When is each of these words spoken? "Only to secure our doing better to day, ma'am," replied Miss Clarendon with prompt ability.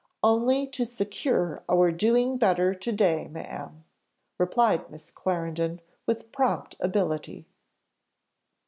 "Only 0.23 0.65
to 0.69 0.83
secure 0.83 1.61
our 1.69 1.91
doing 1.91 2.37
better 2.39 2.73
to 2.73 2.91
day, 2.91 3.27
ma'am," 3.27 3.83
replied 4.39 4.89
Miss 4.89 5.11
Clarendon 5.11 5.79
with 6.07 6.31
prompt 6.31 6.75
ability. 6.79 7.45